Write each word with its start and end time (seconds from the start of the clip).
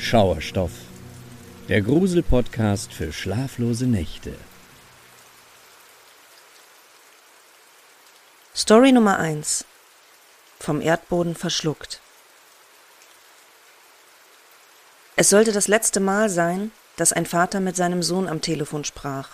Schauerstoff, 0.00 0.72
der 1.68 1.82
Grusel-Podcast 1.82 2.92
für 2.92 3.12
schlaflose 3.12 3.86
Nächte. 3.86 4.34
Story 8.56 8.92
Nummer 8.92 9.18
1 9.18 9.66
Vom 10.58 10.80
Erdboden 10.80 11.36
verschluckt. 11.36 12.00
Es 15.16 15.28
sollte 15.28 15.52
das 15.52 15.68
letzte 15.68 16.00
Mal 16.00 16.30
sein, 16.30 16.72
dass 16.96 17.12
ein 17.12 17.26
Vater 17.26 17.60
mit 17.60 17.76
seinem 17.76 18.02
Sohn 18.02 18.26
am 18.26 18.40
Telefon 18.40 18.84
sprach. 18.84 19.28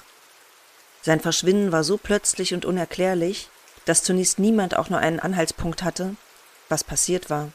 Sein 1.00 1.20
Verschwinden 1.20 1.70
war 1.70 1.84
so 1.84 1.96
plötzlich 1.96 2.52
und 2.54 2.64
unerklärlich, 2.64 3.48
dass 3.84 4.02
zunächst 4.02 4.40
niemand 4.40 4.76
auch 4.76 4.90
nur 4.90 4.98
einen 4.98 5.20
Anhaltspunkt 5.20 5.84
hatte, 5.84 6.16
was 6.68 6.82
passiert 6.82 7.30
war. 7.30 7.52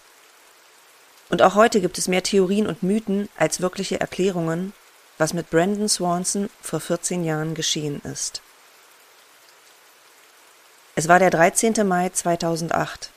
Und 1.32 1.42
auch 1.42 1.56
heute 1.56 1.80
gibt 1.80 1.98
es 1.98 2.10
mehr 2.10 2.24
Theorien 2.24 2.68
und 2.68 2.84
Mythen 2.84 3.30
als 3.38 3.62
wirkliche 3.62 4.02
Erklärungen, 4.02 4.74
was 5.18 5.34
mit 5.34 5.50
Brandon 5.50 5.88
Swanson 5.88 6.50
vor 6.62 6.82
14 6.82 7.24
Jahren 7.24 7.56
geschehen 7.56 8.02
ist. 8.04 8.42
Es 10.96 11.08
war 11.08 11.20
der 11.20 11.30
13. 11.30 11.88
Mai 11.88 12.10
2008. 12.10 13.12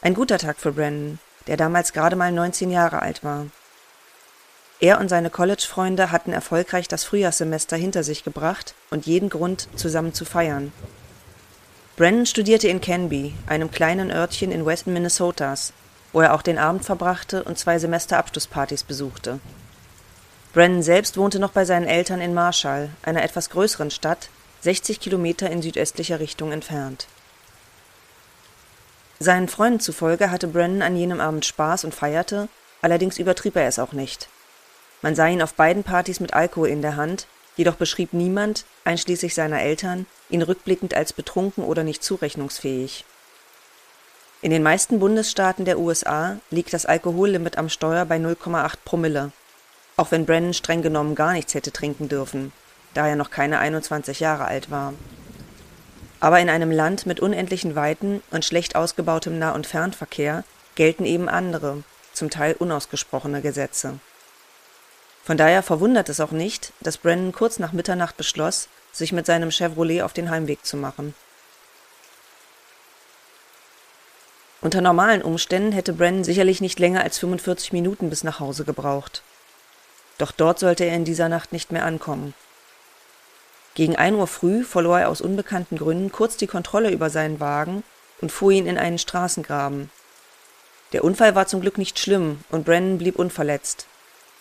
Ein 0.00 0.14
guter 0.14 0.38
Tag 0.38 0.58
für 0.58 0.72
Brandon, 0.72 1.20
der 1.46 1.56
damals 1.56 1.92
gerade 1.92 2.16
mal 2.16 2.32
19 2.32 2.72
Jahre 2.72 3.02
alt 3.02 3.22
war. 3.22 3.46
Er 4.80 4.98
und 4.98 5.08
seine 5.08 5.30
College-Freunde 5.30 6.10
hatten 6.10 6.32
erfolgreich 6.32 6.88
das 6.88 7.04
Frühjahrssemester 7.04 7.76
hinter 7.76 8.02
sich 8.02 8.24
gebracht 8.24 8.74
und 8.90 9.06
jeden 9.06 9.28
Grund, 9.28 9.68
zusammen 9.76 10.12
zu 10.12 10.24
feiern. 10.24 10.72
Brandon 11.96 12.26
studierte 12.26 12.66
in 12.66 12.80
Canby, 12.80 13.32
einem 13.46 13.70
kleinen 13.70 14.10
Örtchen 14.10 14.50
in 14.50 14.66
West 14.66 14.88
Minnesotas, 14.88 15.72
wo 16.12 16.20
er 16.20 16.34
auch 16.34 16.42
den 16.42 16.58
Abend 16.58 16.84
verbrachte 16.84 17.42
und 17.44 17.58
zwei 17.58 17.78
Semesterabschlusspartys 17.78 18.84
besuchte. 18.84 19.40
Brennan 20.52 20.82
selbst 20.82 21.16
wohnte 21.16 21.38
noch 21.38 21.52
bei 21.52 21.64
seinen 21.64 21.86
Eltern 21.86 22.20
in 22.20 22.34
Marshall, 22.34 22.90
einer 23.02 23.22
etwas 23.22 23.48
größeren 23.50 23.90
Stadt, 23.90 24.28
60 24.60 25.00
Kilometer 25.00 25.50
in 25.50 25.62
südöstlicher 25.62 26.20
Richtung 26.20 26.52
entfernt. 26.52 27.06
Seinen 29.18 29.48
Freunden 29.48 29.80
zufolge 29.80 30.30
hatte 30.30 30.48
Brennan 30.48 30.82
an 30.82 30.96
jenem 30.96 31.20
Abend 31.20 31.46
Spaß 31.46 31.84
und 31.84 31.94
feierte, 31.94 32.48
allerdings 32.82 33.18
übertrieb 33.18 33.56
er 33.56 33.66
es 33.66 33.78
auch 33.78 33.92
nicht. 33.92 34.28
Man 35.00 35.14
sah 35.14 35.28
ihn 35.28 35.42
auf 35.42 35.54
beiden 35.54 35.84
Partys 35.84 36.20
mit 36.20 36.34
Alkohol 36.34 36.68
in 36.68 36.82
der 36.82 36.96
Hand, 36.96 37.26
jedoch 37.56 37.76
beschrieb 37.76 38.12
niemand, 38.12 38.64
einschließlich 38.84 39.34
seiner 39.34 39.60
Eltern, 39.60 40.06
ihn 40.28 40.42
rückblickend 40.42 40.94
als 40.94 41.12
betrunken 41.12 41.64
oder 41.64 41.82
nicht 41.82 42.04
zurechnungsfähig. 42.04 43.04
In 44.42 44.50
den 44.50 44.64
meisten 44.64 44.98
Bundesstaaten 44.98 45.64
der 45.64 45.78
USA 45.78 46.36
liegt 46.50 46.72
das 46.72 46.84
Alkohollimit 46.84 47.58
am 47.58 47.68
Steuer 47.68 48.04
bei 48.04 48.16
0,8 48.16 48.74
Promille, 48.84 49.30
auch 49.96 50.10
wenn 50.10 50.26
Brennan 50.26 50.52
streng 50.52 50.82
genommen 50.82 51.14
gar 51.14 51.32
nichts 51.32 51.54
hätte 51.54 51.70
trinken 51.70 52.08
dürfen, 52.08 52.52
da 52.92 53.06
er 53.06 53.14
noch 53.14 53.30
keine 53.30 53.60
21 53.60 54.18
Jahre 54.18 54.46
alt 54.46 54.68
war. 54.68 54.94
Aber 56.18 56.40
in 56.40 56.50
einem 56.50 56.72
Land 56.72 57.06
mit 57.06 57.20
unendlichen 57.20 57.76
Weiten 57.76 58.20
und 58.32 58.44
schlecht 58.44 58.74
ausgebautem 58.74 59.38
Nah- 59.38 59.52
und 59.52 59.68
Fernverkehr 59.68 60.42
gelten 60.74 61.04
eben 61.04 61.28
andere, 61.28 61.84
zum 62.12 62.28
Teil 62.28 62.54
unausgesprochene 62.54 63.42
Gesetze. 63.42 64.00
Von 65.22 65.36
daher 65.36 65.62
verwundert 65.62 66.08
es 66.08 66.18
auch 66.18 66.32
nicht, 66.32 66.72
dass 66.80 66.98
Brennan 66.98 67.30
kurz 67.30 67.60
nach 67.60 67.72
Mitternacht 67.72 68.16
beschloss, 68.16 68.68
sich 68.90 69.12
mit 69.12 69.24
seinem 69.24 69.52
Chevrolet 69.52 70.02
auf 70.02 70.12
den 70.12 70.30
Heimweg 70.30 70.66
zu 70.66 70.76
machen. 70.76 71.14
Unter 74.62 74.80
normalen 74.80 75.22
Umständen 75.22 75.72
hätte 75.72 75.92
Brennan 75.92 76.22
sicherlich 76.22 76.60
nicht 76.60 76.78
länger 76.78 77.02
als 77.02 77.18
45 77.18 77.72
Minuten 77.72 78.10
bis 78.10 78.22
nach 78.22 78.38
Hause 78.38 78.64
gebraucht. 78.64 79.22
Doch 80.18 80.30
dort 80.30 80.60
sollte 80.60 80.84
er 80.84 80.94
in 80.94 81.04
dieser 81.04 81.28
Nacht 81.28 81.52
nicht 81.52 81.72
mehr 81.72 81.84
ankommen. 81.84 82.32
Gegen 83.74 83.96
ein 83.96 84.14
Uhr 84.14 84.28
früh 84.28 84.62
verlor 84.62 85.00
er 85.00 85.08
aus 85.08 85.20
unbekannten 85.20 85.78
Gründen 85.78 86.12
kurz 86.12 86.36
die 86.36 86.46
Kontrolle 86.46 86.90
über 86.90 87.10
seinen 87.10 87.40
Wagen 87.40 87.82
und 88.20 88.30
fuhr 88.30 88.52
ihn 88.52 88.66
in 88.66 88.78
einen 88.78 88.98
Straßengraben. 88.98 89.90
Der 90.92 91.02
Unfall 91.02 91.34
war 91.34 91.46
zum 91.48 91.60
Glück 91.60 91.76
nicht 91.76 91.98
schlimm 91.98 92.38
und 92.50 92.64
Brennan 92.64 92.98
blieb 92.98 93.18
unverletzt. 93.18 93.86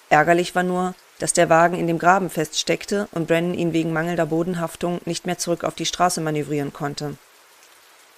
Ärgerlich 0.09 0.53
war 0.53 0.63
nur, 0.63 0.94
dass 1.18 1.34
der 1.34 1.50
Wagen 1.50 1.79
in 1.79 1.88
dem 1.88 1.97
Graben 1.97 2.29
feststeckte 2.29 3.07
und 3.12 3.28
Brennan 3.28 3.56
ihn 3.56 3.74
wegen 3.74 3.91
mangelnder 3.91 4.28
Bodenhaftung 4.28 5.01
nicht 5.06 5.25
mehr 5.25 5.40
zurück 5.40 5.63
auf 5.63 5.74
die 5.74 5.88
Straße 5.88 6.22
manövrieren 6.22 6.74
konnte. 6.74 7.18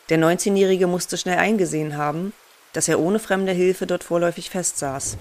Der 0.09 0.19
19-Jährige 0.19 0.87
musste 0.87 1.17
schnell 1.17 1.37
eingesehen 1.37 1.97
haben, 1.97 2.33
dass 2.73 2.87
er 2.87 2.99
ohne 2.99 3.19
fremde 3.19 3.51
Hilfe 3.53 3.87
dort 3.87 4.03
vorläufig 4.03 4.49
festsaß. 4.49 5.17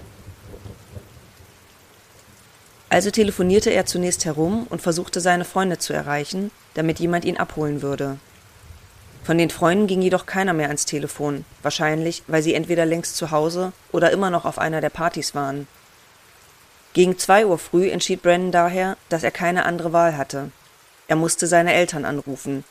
Also 2.89 3.09
telefonierte 3.09 3.71
er 3.71 3.85
zunächst 3.85 4.25
herum 4.25 4.67
und 4.69 4.81
versuchte 4.81 5.19
seine 5.19 5.45
Freunde 5.45 5.79
zu 5.79 5.93
erreichen, 5.93 6.51
damit 6.73 6.99
jemand 6.99 7.25
ihn 7.25 7.37
abholen 7.37 7.81
würde. 7.81 8.17
Von 9.23 9.37
den 9.37 9.49
Freunden 9.49 9.87
ging 9.87 10.01
jedoch 10.01 10.25
keiner 10.25 10.53
mehr 10.53 10.67
ans 10.67 10.85
Telefon, 10.85 11.45
wahrscheinlich, 11.61 12.23
weil 12.27 12.43
sie 12.43 12.53
entweder 12.53 12.85
längst 12.85 13.15
zu 13.15 13.31
Hause 13.31 13.71
oder 13.91 14.11
immer 14.11 14.29
noch 14.29 14.45
auf 14.45 14.59
einer 14.59 14.81
der 14.81 14.89
Partys 14.89 15.33
waren. 15.33 15.67
Gegen 16.93 17.17
zwei 17.17 17.45
Uhr 17.45 17.57
früh 17.57 17.89
entschied 17.89 18.21
Brennan 18.21 18.51
daher, 18.51 18.97
dass 19.09 19.23
er 19.23 19.31
keine 19.31 19.65
andere 19.65 19.93
Wahl 19.93 20.17
hatte. 20.17 20.51
Er 21.07 21.15
musste 21.15 21.47
seine 21.47 21.73
Eltern 21.73 22.05
anrufen, 22.05 22.63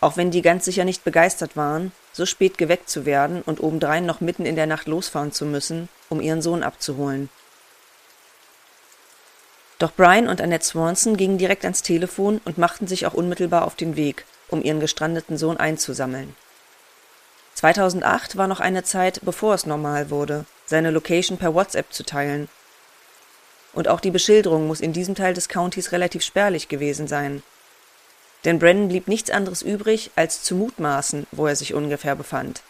auch 0.00 0.16
wenn 0.16 0.30
die 0.30 0.42
ganz 0.42 0.64
sicher 0.64 0.84
nicht 0.84 1.04
begeistert 1.04 1.56
waren, 1.56 1.92
so 2.12 2.26
spät 2.26 2.58
geweckt 2.58 2.88
zu 2.88 3.06
werden 3.06 3.42
und 3.42 3.62
obendrein 3.62 4.06
noch 4.06 4.20
mitten 4.20 4.46
in 4.46 4.56
der 4.56 4.66
Nacht 4.66 4.86
losfahren 4.86 5.32
zu 5.32 5.44
müssen, 5.44 5.88
um 6.08 6.20
ihren 6.20 6.42
Sohn 6.42 6.62
abzuholen. 6.62 7.28
Doch 9.78 9.92
Brian 9.92 10.28
und 10.28 10.40
Annette 10.40 10.64
Swanson 10.64 11.16
gingen 11.16 11.38
direkt 11.38 11.64
ans 11.64 11.82
Telefon 11.82 12.40
und 12.44 12.56
machten 12.56 12.86
sich 12.86 13.06
auch 13.06 13.12
unmittelbar 13.12 13.64
auf 13.64 13.74
den 13.74 13.96
Weg, 13.96 14.24
um 14.48 14.62
ihren 14.62 14.80
gestrandeten 14.80 15.36
Sohn 15.36 15.58
einzusammeln. 15.58 16.34
2008 17.54 18.36
war 18.36 18.48
noch 18.48 18.60
eine 18.60 18.84
Zeit, 18.84 19.20
bevor 19.22 19.54
es 19.54 19.66
normal 19.66 20.10
wurde, 20.10 20.44
seine 20.66 20.90
Location 20.90 21.38
per 21.38 21.54
WhatsApp 21.54 21.92
zu 21.92 22.04
teilen. 22.04 22.48
Und 23.72 23.88
auch 23.88 24.00
die 24.00 24.10
Beschilderung 24.10 24.66
muss 24.66 24.80
in 24.80 24.92
diesem 24.92 25.14
Teil 25.14 25.34
des 25.34 25.48
Countys 25.48 25.92
relativ 25.92 26.22
spärlich 26.22 26.68
gewesen 26.68 27.08
sein, 27.08 27.42
denn 28.46 28.60
Brennan 28.60 28.88
blieb 28.88 29.08
nichts 29.08 29.28
anderes 29.28 29.60
übrig, 29.60 30.12
als 30.14 30.42
zu 30.42 30.54
mutmaßen, 30.54 31.26
wo 31.32 31.46
er 31.48 31.56
sich 31.56 31.74
ungefähr 31.74 32.14
befand. 32.14 32.62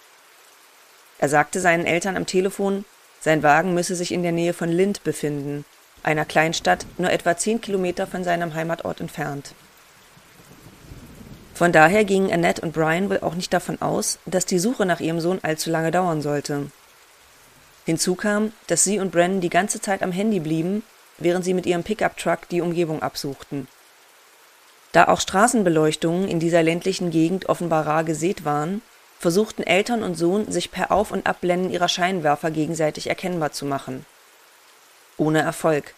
Er 1.19 1.29
sagte 1.29 1.61
seinen 1.61 1.87
Eltern 1.87 2.17
am 2.17 2.27
Telefon, 2.27 2.87
sein 3.21 3.43
Wagen 3.43 3.75
müsse 3.75 3.95
sich 3.95 4.11
in 4.11 4.23
der 4.23 4.33
Nähe 4.33 4.55
von 4.55 4.71
Lind 4.71 5.05
befinden, 5.05 5.67
einer 6.03 6.25
Kleinstadt 6.25 6.87
nur 6.97 7.11
etwa 7.11 7.37
zehn 7.37 7.61
Kilometer 7.61 8.07
von 8.07 8.25
seinem 8.25 8.55
Heimatort 8.55 9.01
entfernt. 9.01 9.53
Von 11.55 11.73
daher 11.73 12.05
gingen 12.05 12.33
Annette 12.33 12.63
und 12.63 12.73
Brian 12.73 13.11
wohl 13.11 13.21
auch 13.21 13.35
nicht 13.35 13.53
davon 13.53 13.81
aus, 13.81 14.19
dass 14.25 14.47
die 14.47 14.59
Suche 14.59 14.87
nach 14.87 15.01
ihrem 15.01 15.21
Sohn 15.21 15.41
allzu 15.43 15.71
lange 15.71 15.91
dauern 15.91 16.23
sollte. 16.23 16.71
Hinzu 17.85 18.15
kam, 18.15 18.53
dass 18.67 18.85
sie 18.85 18.99
und 18.99 19.13
Brennan 19.13 19.41
die 19.41 19.51
ganze 19.51 19.81
Zeit 19.81 20.03
am 20.03 20.13
Handy 20.13 20.41
blieben, 20.41 20.83
während 21.19 21.45
sie 21.45 21.55
mit 21.55 21.67
ihrem 21.67 21.83
Pickup-Truck 21.83 22.49
die 22.49 22.61
Umgebung 22.61 23.03
absuchten. 23.03 23.69
Da 24.97 25.09
auch 25.09 25.21
Straßenbeleuchtungen 25.21 26.27
in 26.27 26.41
dieser 26.41 26.63
ländlichen 26.63 27.11
Gegend 27.11 27.51
offenbar 27.51 27.87
rar 27.87 28.03
gesät 28.03 28.47
waren, 28.47 28.81
versuchten 29.19 29.63
Eltern 29.63 30.03
und 30.03 30.15
Sohn, 30.15 30.51
sich 30.51 30.71
per 30.71 30.91
Auf- 30.91 31.11
und 31.11 31.27
Abblenden 31.27 31.71
ihrer 31.71 31.91
Scheinwerfer 31.91 32.51
gegenseitig 32.51 33.11
erkennbar 33.11 33.53
zu 33.53 33.67
machen. 33.67 34.07
Ohne 35.19 35.43
Erfolg. 35.43 35.93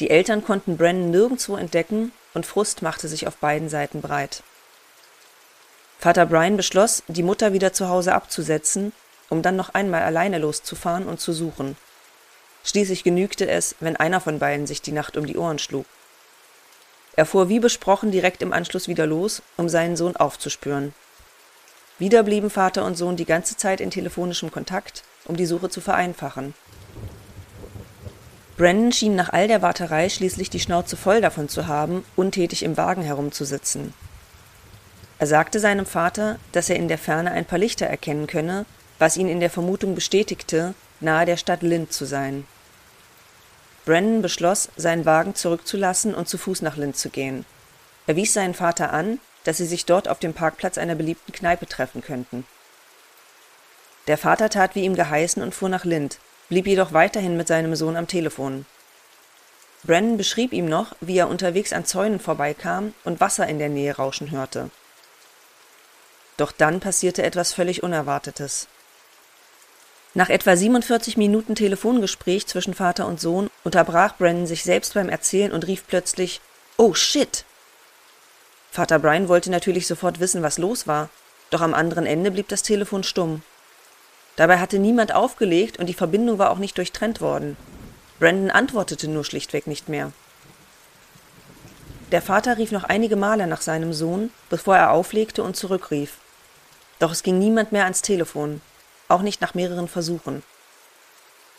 Die 0.00 0.10
Eltern 0.10 0.44
konnten 0.44 0.76
Brennan 0.76 1.10
nirgendwo 1.10 1.56
entdecken 1.56 2.12
und 2.34 2.44
Frust 2.44 2.82
machte 2.82 3.08
sich 3.08 3.26
auf 3.26 3.38
beiden 3.38 3.70
Seiten 3.70 4.02
breit. 4.02 4.42
Vater 5.98 6.26
Brian 6.26 6.58
beschloss, 6.58 7.04
die 7.08 7.22
Mutter 7.22 7.54
wieder 7.54 7.72
zu 7.72 7.88
Hause 7.88 8.12
abzusetzen, 8.12 8.92
um 9.30 9.40
dann 9.40 9.56
noch 9.56 9.72
einmal 9.72 10.02
alleine 10.02 10.36
loszufahren 10.36 11.06
und 11.06 11.20
zu 11.20 11.32
suchen. 11.32 11.74
Schließlich 12.64 13.02
genügte 13.02 13.48
es, 13.48 13.76
wenn 13.80 13.96
einer 13.96 14.20
von 14.20 14.40
beiden 14.40 14.66
sich 14.66 14.82
die 14.82 14.92
Nacht 14.92 15.16
um 15.16 15.24
die 15.24 15.38
Ohren 15.38 15.58
schlug. 15.58 15.86
Er 17.16 17.24
fuhr 17.26 17.48
wie 17.48 17.60
besprochen 17.60 18.10
direkt 18.10 18.42
im 18.42 18.52
Anschluss 18.52 18.88
wieder 18.88 19.06
los, 19.06 19.42
um 19.56 19.68
seinen 19.68 19.96
Sohn 19.96 20.16
aufzuspüren. 20.16 20.94
Wieder 21.98 22.22
blieben 22.22 22.50
Vater 22.50 22.84
und 22.84 22.96
Sohn 22.96 23.16
die 23.16 23.24
ganze 23.24 23.56
Zeit 23.56 23.80
in 23.80 23.90
telefonischem 23.90 24.50
Kontakt, 24.50 25.02
um 25.24 25.36
die 25.36 25.46
Suche 25.46 25.70
zu 25.70 25.80
vereinfachen. 25.80 26.52
Brandon 28.58 28.92
schien 28.92 29.16
nach 29.16 29.30
all 29.30 29.48
der 29.48 29.62
Warterei 29.62 30.08
schließlich 30.08 30.50
die 30.50 30.60
Schnauze 30.60 30.96
voll 30.96 31.22
davon 31.22 31.48
zu 31.48 31.66
haben, 31.66 32.04
untätig 32.16 32.62
im 32.62 32.76
Wagen 32.76 33.02
herumzusitzen. 33.02 33.94
Er 35.18 35.26
sagte 35.26 35.58
seinem 35.58 35.86
Vater, 35.86 36.38
dass 36.52 36.68
er 36.68 36.76
in 36.76 36.88
der 36.88 36.98
Ferne 36.98 37.30
ein 37.30 37.46
paar 37.46 37.58
Lichter 37.58 37.86
erkennen 37.86 38.26
könne, 38.26 38.66
was 38.98 39.16
ihn 39.16 39.28
in 39.28 39.40
der 39.40 39.50
Vermutung 39.50 39.94
bestätigte, 39.94 40.74
nahe 41.00 41.24
der 41.24 41.38
Stadt 41.38 41.62
Lind 41.62 41.92
zu 41.92 42.04
sein. 42.04 42.46
Brandon 43.86 44.20
beschloss, 44.20 44.68
seinen 44.76 45.06
Wagen 45.06 45.36
zurückzulassen 45.36 46.14
und 46.14 46.28
zu 46.28 46.38
Fuß 46.38 46.60
nach 46.60 46.76
Lind 46.76 46.96
zu 46.96 47.08
gehen. 47.08 47.46
Er 48.08 48.16
wies 48.16 48.34
seinen 48.34 48.52
Vater 48.52 48.92
an, 48.92 49.20
dass 49.44 49.58
sie 49.58 49.66
sich 49.66 49.86
dort 49.86 50.08
auf 50.08 50.18
dem 50.18 50.34
Parkplatz 50.34 50.76
einer 50.76 50.96
beliebten 50.96 51.32
Kneipe 51.32 51.66
treffen 51.66 52.02
könnten. 52.02 52.44
Der 54.08 54.18
Vater 54.18 54.50
tat 54.50 54.74
wie 54.74 54.82
ihm 54.82 54.96
geheißen 54.96 55.40
und 55.40 55.54
fuhr 55.54 55.68
nach 55.68 55.84
Lind, 55.84 56.18
blieb 56.48 56.66
jedoch 56.66 56.92
weiterhin 56.92 57.36
mit 57.36 57.46
seinem 57.46 57.76
Sohn 57.76 57.96
am 57.96 58.08
Telefon. 58.08 58.66
Brandon 59.84 60.16
beschrieb 60.16 60.52
ihm 60.52 60.66
noch, 60.66 60.96
wie 61.00 61.18
er 61.18 61.28
unterwegs 61.28 61.72
an 61.72 61.84
Zäunen 61.84 62.18
vorbeikam 62.18 62.92
und 63.04 63.20
Wasser 63.20 63.46
in 63.46 63.60
der 63.60 63.68
Nähe 63.68 63.94
rauschen 63.96 64.32
hörte. 64.32 64.70
Doch 66.36 66.50
dann 66.50 66.80
passierte 66.80 67.22
etwas 67.22 67.52
völlig 67.52 67.84
Unerwartetes. 67.84 68.66
Nach 70.16 70.30
etwa 70.30 70.56
47 70.56 71.18
Minuten 71.18 71.54
Telefongespräch 71.54 72.46
zwischen 72.46 72.72
Vater 72.72 73.06
und 73.06 73.20
Sohn 73.20 73.50
unterbrach 73.64 74.16
Brandon 74.16 74.46
sich 74.46 74.64
selbst 74.64 74.94
beim 74.94 75.10
Erzählen 75.10 75.52
und 75.52 75.66
rief 75.66 75.86
plötzlich 75.86 76.40
Oh 76.78 76.94
shit. 76.94 77.44
Vater 78.70 78.98
Brian 78.98 79.28
wollte 79.28 79.50
natürlich 79.50 79.86
sofort 79.86 80.18
wissen, 80.18 80.42
was 80.42 80.56
los 80.56 80.86
war, 80.86 81.10
doch 81.50 81.60
am 81.60 81.74
anderen 81.74 82.06
Ende 82.06 82.30
blieb 82.30 82.48
das 82.48 82.62
Telefon 82.62 83.02
stumm. 83.04 83.42
Dabei 84.36 84.58
hatte 84.58 84.78
niemand 84.78 85.14
aufgelegt 85.14 85.78
und 85.78 85.84
die 85.84 85.92
Verbindung 85.92 86.38
war 86.38 86.50
auch 86.50 86.58
nicht 86.58 86.78
durchtrennt 86.78 87.20
worden. 87.20 87.58
Brandon 88.18 88.50
antwortete 88.50 89.08
nur 89.08 89.22
schlichtweg 89.22 89.66
nicht 89.66 89.90
mehr. 89.90 90.12
Der 92.10 92.22
Vater 92.22 92.56
rief 92.56 92.72
noch 92.72 92.84
einige 92.84 93.16
Male 93.16 93.46
nach 93.46 93.60
seinem 93.60 93.92
Sohn, 93.92 94.30
bevor 94.48 94.76
er 94.78 94.92
auflegte 94.92 95.42
und 95.42 95.56
zurückrief. 95.56 96.16
Doch 97.00 97.12
es 97.12 97.22
ging 97.22 97.38
niemand 97.38 97.72
mehr 97.72 97.84
ans 97.84 98.00
Telefon, 98.00 98.62
auch 99.08 99.22
nicht 99.22 99.40
nach 99.40 99.54
mehreren 99.54 99.88
Versuchen. 99.88 100.42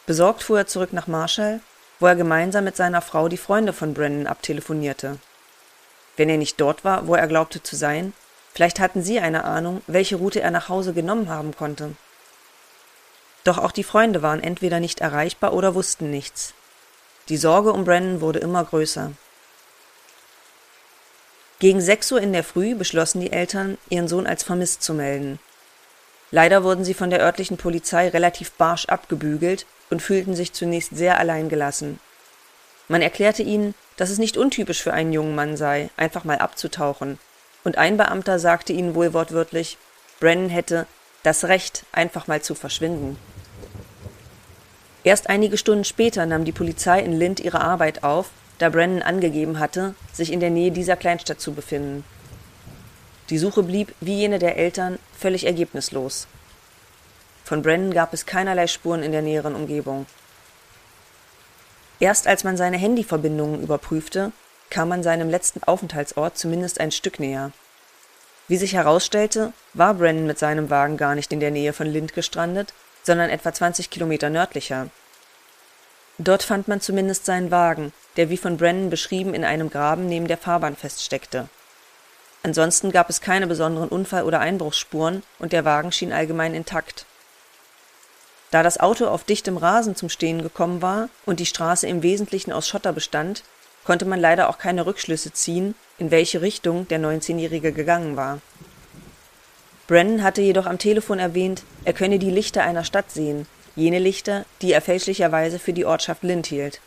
Besorgt 0.05 0.43
fuhr 0.43 0.59
er 0.59 0.67
zurück 0.67 0.93
nach 0.93 1.07
Marshall, 1.07 1.59
wo 1.99 2.07
er 2.07 2.15
gemeinsam 2.15 2.63
mit 2.63 2.75
seiner 2.75 3.01
Frau 3.01 3.27
die 3.27 3.37
Freunde 3.37 3.73
von 3.73 3.93
Brandon 3.93 4.27
abtelefonierte. 4.27 5.17
Wenn 6.15 6.29
er 6.29 6.37
nicht 6.37 6.59
dort 6.59 6.83
war, 6.83 7.07
wo 7.07 7.15
er 7.15 7.27
glaubte 7.27 7.61
zu 7.61 7.75
sein, 7.75 8.13
vielleicht 8.53 8.79
hatten 8.79 9.03
sie 9.03 9.19
eine 9.19 9.43
Ahnung, 9.43 9.81
welche 9.87 10.15
Route 10.15 10.41
er 10.41 10.51
nach 10.51 10.69
Hause 10.69 10.93
genommen 10.93 11.29
haben 11.29 11.55
konnte. 11.55 11.95
Doch 13.43 13.57
auch 13.57 13.71
die 13.71 13.83
Freunde 13.83 14.21
waren 14.21 14.41
entweder 14.41 14.79
nicht 14.79 14.99
erreichbar 14.99 15.53
oder 15.53 15.75
wussten 15.75 16.09
nichts. 16.09 16.53
Die 17.29 17.37
Sorge 17.37 17.71
um 17.73 17.85
Brandon 17.85 18.21
wurde 18.21 18.39
immer 18.39 18.63
größer. 18.63 19.11
Gegen 21.59 21.81
sechs 21.81 22.11
Uhr 22.11 22.21
in 22.21 22.33
der 22.33 22.43
Früh 22.43 22.75
beschlossen 22.75 23.19
die 23.19 23.31
Eltern, 23.31 23.77
ihren 23.89 24.07
Sohn 24.07 24.27
als 24.27 24.43
vermisst 24.43 24.83
zu 24.83 24.93
melden. 24.93 25.39
Leider 26.31 26.63
wurden 26.63 26.83
sie 26.83 26.93
von 26.93 27.09
der 27.09 27.21
örtlichen 27.21 27.57
Polizei 27.57 28.09
relativ 28.09 28.51
barsch 28.53 28.85
abgebügelt 28.87 29.65
und 29.89 30.01
fühlten 30.01 30.35
sich 30.35 30.53
zunächst 30.53 30.95
sehr 30.95 31.19
alleingelassen. 31.19 31.99
Man 32.87 33.01
erklärte 33.01 33.43
ihnen, 33.43 33.73
dass 33.95 34.09
es 34.09 34.17
nicht 34.17 34.37
untypisch 34.37 34.81
für 34.81 34.93
einen 34.93 35.13
jungen 35.13 35.35
Mann 35.35 35.57
sei, 35.57 35.89
einfach 35.97 36.23
mal 36.23 36.37
abzutauchen, 36.37 37.19
und 37.63 37.77
ein 37.77 37.97
Beamter 37.97 38.39
sagte 38.39 38.71
ihnen 38.71 38.95
wohl 38.95 39.13
wortwörtlich, 39.13 39.77
Brennan 40.19 40.49
hätte 40.49 40.85
das 41.23 41.45
Recht, 41.45 41.83
einfach 41.91 42.27
mal 42.27 42.41
zu 42.41 42.55
verschwinden. 42.55 43.17
Erst 45.03 45.29
einige 45.29 45.57
Stunden 45.57 45.83
später 45.83 46.25
nahm 46.25 46.45
die 46.45 46.51
Polizei 46.51 47.01
in 47.01 47.11
Lind 47.11 47.39
ihre 47.39 47.61
Arbeit 47.61 48.03
auf, 48.03 48.29
da 48.57 48.69
Brennan 48.69 49.01
angegeben 49.01 49.59
hatte, 49.59 49.95
sich 50.13 50.31
in 50.31 50.39
der 50.39 50.49
Nähe 50.49 50.71
dieser 50.71 50.95
Kleinstadt 50.95 51.41
zu 51.41 51.53
befinden. 51.53 52.03
Die 53.29 53.37
Suche 53.37 53.63
blieb, 53.63 53.93
wie 53.99 54.15
jene 54.15 54.39
der 54.39 54.57
Eltern, 54.57 54.99
völlig 55.17 55.45
ergebnislos. 55.45 56.27
Von 57.43 57.61
Brennan 57.61 57.93
gab 57.93 58.13
es 58.13 58.25
keinerlei 58.25 58.67
Spuren 58.67 59.03
in 59.03 59.11
der 59.11 59.21
näheren 59.21 59.55
Umgebung. 59.55 60.05
Erst 61.99 62.27
als 62.27 62.43
man 62.43 62.57
seine 62.57 62.77
Handyverbindungen 62.77 63.61
überprüfte, 63.61 64.31
kam 64.69 64.89
man 64.89 65.03
seinem 65.03 65.29
letzten 65.29 65.63
Aufenthaltsort 65.63 66.37
zumindest 66.37 66.79
ein 66.79 66.91
Stück 66.91 67.19
näher. 67.19 67.51
Wie 68.47 68.57
sich 68.57 68.73
herausstellte, 68.73 69.51
war 69.73 69.93
Brennan 69.93 70.27
mit 70.27 70.39
seinem 70.39 70.69
Wagen 70.69 70.95
gar 70.95 71.15
nicht 71.15 71.33
in 71.33 71.39
der 71.39 71.51
Nähe 71.51 71.73
von 71.73 71.87
Lind 71.87 72.13
gestrandet, 72.13 72.73
sondern 73.03 73.29
etwa 73.29 73.53
20 73.53 73.89
Kilometer 73.89 74.29
nördlicher. 74.29 74.89
Dort 76.17 76.43
fand 76.43 76.67
man 76.67 76.81
zumindest 76.81 77.25
seinen 77.25 77.51
Wagen, 77.51 77.93
der 78.15 78.29
wie 78.29 78.37
von 78.37 78.57
Brennan 78.57 78.89
beschrieben 78.89 79.33
in 79.33 79.43
einem 79.43 79.69
Graben 79.69 80.07
neben 80.07 80.27
der 80.27 80.37
Fahrbahn 80.37 80.75
feststeckte. 80.75 81.49
Ansonsten 82.43 82.91
gab 82.91 83.09
es 83.09 83.21
keine 83.21 83.47
besonderen 83.47 83.89
Unfall- 83.89 84.23
oder 84.23 84.39
Einbruchsspuren 84.39 85.23
und 85.39 85.53
der 85.53 85.65
Wagen 85.65 85.91
schien 85.91 86.13
allgemein 86.13 86.53
intakt. 86.53 87.05
Da 88.51 88.63
das 88.63 88.79
Auto 88.79 89.07
auf 89.07 89.23
dichtem 89.23 89.57
Rasen 89.57 89.95
zum 89.95 90.09
Stehen 90.09 90.41
gekommen 90.41 90.81
war 90.81 91.09
und 91.25 91.39
die 91.39 91.45
Straße 91.45 91.87
im 91.87 92.03
Wesentlichen 92.03 92.53
aus 92.53 92.67
Schotter 92.67 92.93
bestand, 92.93 93.43
konnte 93.83 94.05
man 94.05 94.19
leider 94.19 94.49
auch 94.49 94.57
keine 94.57 94.85
Rückschlüsse 94.85 95.33
ziehen, 95.33 95.75
in 95.97 96.11
welche 96.11 96.41
Richtung 96.41 96.87
der 96.87 96.99
19-Jährige 96.99 97.73
gegangen 97.73 98.15
war. 98.15 98.39
Brennan 99.87 100.23
hatte 100.23 100.41
jedoch 100.41 100.65
am 100.65 100.77
Telefon 100.77 101.19
erwähnt, 101.19 101.63
er 101.85 101.93
könne 101.93 102.19
die 102.19 102.29
Lichter 102.29 102.63
einer 102.63 102.83
Stadt 102.83 103.11
sehen, 103.11 103.47
jene 103.75 103.99
Lichter, 103.99 104.45
die 104.61 104.73
er 104.73 104.81
fälschlicherweise 104.81 105.59
für 105.59 105.71
die 105.71 105.85
Ortschaft 105.85 106.23
Lind 106.23 106.47
hielt. 106.47 106.81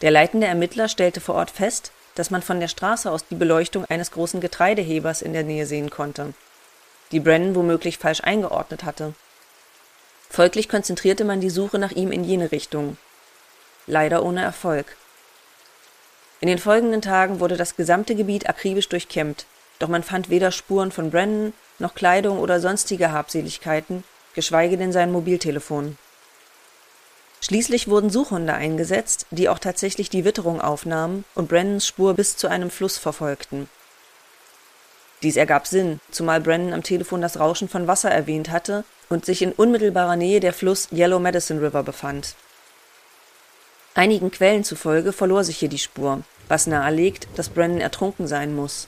Der 0.00 0.10
leitende 0.10 0.46
Ermittler 0.46 0.88
stellte 0.88 1.20
vor 1.20 1.34
Ort 1.34 1.50
fest, 1.50 1.92
dass 2.18 2.30
man 2.30 2.42
von 2.42 2.58
der 2.58 2.68
Straße 2.68 3.10
aus 3.10 3.26
die 3.28 3.36
Beleuchtung 3.36 3.84
eines 3.84 4.10
großen 4.10 4.40
Getreidehebers 4.40 5.22
in 5.22 5.32
der 5.32 5.44
Nähe 5.44 5.66
sehen 5.66 5.88
konnte, 5.88 6.34
die 7.12 7.20
Brennan 7.20 7.54
womöglich 7.54 7.98
falsch 7.98 8.22
eingeordnet 8.22 8.82
hatte. 8.82 9.14
Folglich 10.28 10.68
konzentrierte 10.68 11.24
man 11.24 11.40
die 11.40 11.50
Suche 11.50 11.78
nach 11.78 11.92
ihm 11.92 12.10
in 12.10 12.24
jene 12.24 12.50
Richtung. 12.50 12.96
Leider 13.86 14.24
ohne 14.24 14.42
Erfolg. 14.42 14.96
In 16.40 16.48
den 16.48 16.58
folgenden 16.58 17.02
Tagen 17.02 17.40
wurde 17.40 17.56
das 17.56 17.76
gesamte 17.76 18.14
Gebiet 18.14 18.48
akribisch 18.48 18.88
durchkämmt, 18.88 19.46
doch 19.78 19.88
man 19.88 20.02
fand 20.02 20.28
weder 20.28 20.50
Spuren 20.50 20.90
von 20.90 21.10
Brandon 21.10 21.52
noch 21.78 21.94
Kleidung 21.94 22.40
oder 22.40 22.60
sonstige 22.60 23.12
Habseligkeiten, 23.12 24.02
geschweige 24.34 24.76
denn 24.76 24.92
sein 24.92 25.12
Mobiltelefon. 25.12 25.96
Schließlich 27.40 27.88
wurden 27.88 28.10
Suchhunde 28.10 28.54
eingesetzt, 28.54 29.26
die 29.30 29.48
auch 29.48 29.58
tatsächlich 29.58 30.10
die 30.10 30.24
Witterung 30.24 30.60
aufnahmen 30.60 31.24
und 31.34 31.48
Brandons 31.48 31.86
Spur 31.86 32.14
bis 32.14 32.36
zu 32.36 32.48
einem 32.48 32.70
Fluss 32.70 32.98
verfolgten. 32.98 33.68
Dies 35.22 35.36
ergab 35.36 35.66
Sinn, 35.66 36.00
zumal 36.10 36.40
Brandon 36.40 36.72
am 36.72 36.82
Telefon 36.82 37.20
das 37.20 37.40
Rauschen 37.40 37.68
von 37.68 37.86
Wasser 37.86 38.10
erwähnt 38.10 38.50
hatte 38.50 38.84
und 39.08 39.24
sich 39.24 39.42
in 39.42 39.52
unmittelbarer 39.52 40.16
Nähe 40.16 40.40
der 40.40 40.52
Fluss 40.52 40.88
Yellow 40.92 41.18
Medicine 41.18 41.60
River 41.60 41.82
befand. 41.82 42.34
Einigen 43.94 44.30
Quellen 44.30 44.62
zufolge 44.62 45.12
verlor 45.12 45.42
sich 45.42 45.58
hier 45.58 45.68
die 45.68 45.78
Spur, 45.78 46.22
was 46.46 46.68
nahelegt, 46.68 47.26
dass 47.34 47.48
Brandon 47.48 47.80
ertrunken 47.80 48.28
sein 48.28 48.54
muss. 48.54 48.86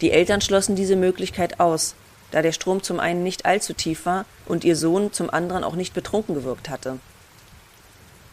Die 0.00 0.10
Eltern 0.10 0.40
schlossen 0.40 0.74
diese 0.74 0.96
Möglichkeit 0.96 1.60
aus, 1.60 1.94
da 2.32 2.42
der 2.42 2.52
Strom 2.52 2.82
zum 2.82 2.98
einen 2.98 3.22
nicht 3.22 3.46
allzu 3.46 3.74
tief 3.74 4.06
war 4.06 4.24
und 4.46 4.64
ihr 4.64 4.74
Sohn 4.74 5.12
zum 5.12 5.30
anderen 5.30 5.62
auch 5.62 5.76
nicht 5.76 5.94
betrunken 5.94 6.34
gewirkt 6.34 6.68
hatte. 6.68 6.98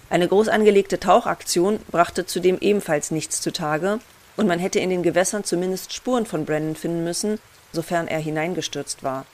Eine 0.09 0.27
groß 0.27 0.47
angelegte 0.47 0.99
Tauchaktion 0.99 1.79
brachte 1.91 2.25
zudem 2.25 2.57
ebenfalls 2.59 3.11
nichts 3.11 3.41
zutage, 3.41 3.99
und 4.37 4.47
man 4.47 4.59
hätte 4.59 4.79
in 4.79 4.89
den 4.89 5.03
Gewässern 5.03 5.43
zumindest 5.43 5.93
Spuren 5.93 6.25
von 6.25 6.45
Brandon 6.45 6.75
finden 6.75 7.03
müssen, 7.03 7.39
sofern 7.73 8.07
er 8.07 8.19
hineingestürzt 8.19 9.03
war. 9.03 9.25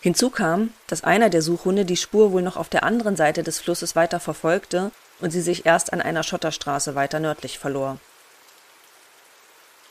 Hinzu 0.00 0.30
kam, 0.30 0.72
dass 0.86 1.04
einer 1.04 1.30
der 1.30 1.42
Suchhunde 1.42 1.84
die 1.84 1.96
Spur 1.96 2.32
wohl 2.32 2.42
noch 2.42 2.56
auf 2.56 2.68
der 2.68 2.84
anderen 2.84 3.16
Seite 3.16 3.42
des 3.42 3.60
Flusses 3.60 3.94
weiter 3.94 4.20
verfolgte 4.20 4.90
und 5.20 5.30
sie 5.30 5.40
sich 5.40 5.66
erst 5.66 5.92
an 5.92 6.00
einer 6.00 6.22
Schotterstraße 6.22 6.94
weiter 6.94 7.20
nördlich 7.20 7.58
verlor. 7.58 7.98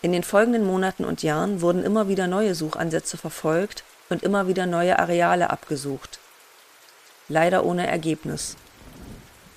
In 0.01 0.11
den 0.11 0.23
folgenden 0.23 0.65
Monaten 0.65 1.05
und 1.05 1.21
Jahren 1.21 1.61
wurden 1.61 1.83
immer 1.83 2.07
wieder 2.07 2.27
neue 2.27 2.55
Suchansätze 2.55 3.17
verfolgt 3.17 3.83
und 4.09 4.23
immer 4.23 4.47
wieder 4.47 4.65
neue 4.65 4.97
Areale 4.97 5.49
abgesucht. 5.49 6.19
Leider 7.29 7.63
ohne 7.63 7.87
Ergebnis. 7.87 8.57